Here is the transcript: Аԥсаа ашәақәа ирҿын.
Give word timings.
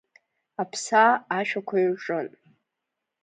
Аԥсаа 0.61 1.13
ашәақәа 1.37 1.77
ирҿын. 1.85 2.27